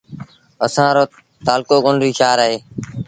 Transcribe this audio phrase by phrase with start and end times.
[0.65, 1.03] اسآݩ رو
[1.45, 2.55] تآلڪو ڪنريٚ شآهر اهي